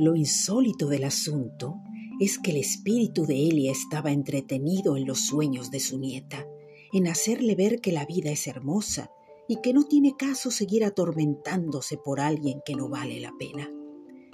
[0.00, 1.82] Lo insólito del asunto
[2.20, 6.46] es que el espíritu de Elia estaba entretenido en los sueños de su nieta,
[6.94, 9.10] en hacerle ver que la vida es hermosa
[9.46, 13.70] y que no tiene caso seguir atormentándose por alguien que no vale la pena.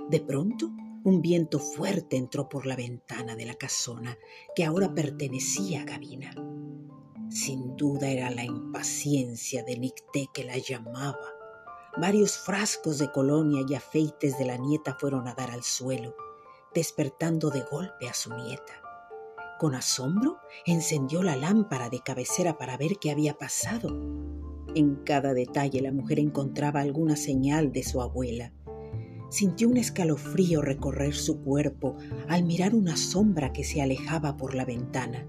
[0.09, 0.71] De pronto,
[1.03, 4.17] un viento fuerte entró por la ventana de la casona,
[4.55, 6.31] que ahora pertenecía a Gavina.
[7.29, 11.36] Sin duda era la impaciencia de Nicté que la llamaba.
[11.99, 16.15] Varios frascos de colonia y afeites de la nieta fueron a dar al suelo,
[16.75, 18.83] despertando de golpe a su nieta.
[19.59, 20.37] Con asombro
[20.67, 23.89] encendió la lámpara de cabecera para ver qué había pasado.
[24.75, 28.53] En cada detalle la mujer encontraba alguna señal de su abuela.
[29.31, 31.97] Sintió un escalofrío recorrer su cuerpo
[32.29, 35.27] al mirar una sombra que se alejaba por la ventana,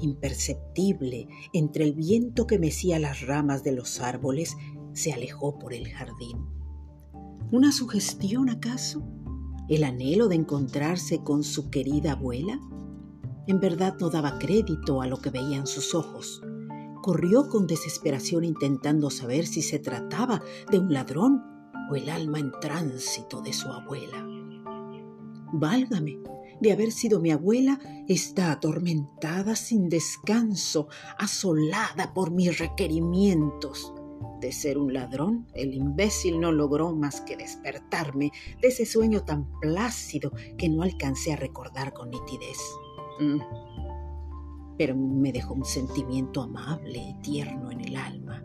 [0.00, 4.56] imperceptible entre el viento que mecía las ramas de los árboles,
[4.92, 6.46] se alejó por el jardín.
[7.52, 9.02] ¿Una sugestión acaso?
[9.68, 12.60] ¿El anhelo de encontrarse con su querida abuela?
[13.46, 16.42] En verdad no daba crédito a lo que veían sus ojos.
[17.02, 21.42] Corrió con desesperación intentando saber si se trataba de un ladrón
[21.90, 24.26] o el alma en tránsito de su abuela.
[25.52, 26.18] Válgame,
[26.60, 33.92] de haber sido mi abuela, está atormentada sin descanso, asolada por mis requerimientos.
[34.40, 39.46] De ser un ladrón, el imbécil no logró más que despertarme de ese sueño tan
[39.60, 42.58] plácido que no alcancé a recordar con nitidez.
[43.18, 43.40] Mm.
[44.78, 48.42] Pero me dejó un sentimiento amable y tierno en el alma.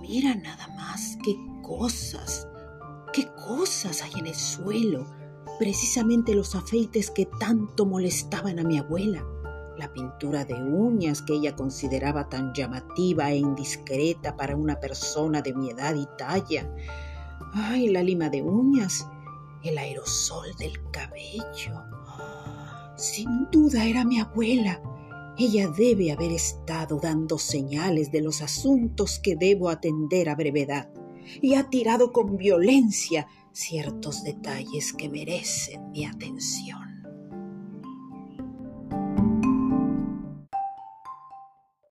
[0.00, 2.46] Mira nada más qué cosas,
[3.12, 5.06] qué cosas hay en el suelo.
[5.58, 9.24] Precisamente los afeites que tanto molestaban a mi abuela.
[9.78, 15.54] La pintura de uñas que ella consideraba tan llamativa e indiscreta para una persona de
[15.54, 16.70] mi edad y talla.
[17.52, 19.08] Ay, la lima de uñas,
[19.64, 21.82] el aerosol del cabello.
[22.96, 24.80] Sin duda era mi abuela.
[25.36, 30.90] Ella debe haber estado dando señales de los asuntos que debo atender a brevedad
[31.42, 36.93] y ha tirado con violencia ciertos detalles que merecen mi atención.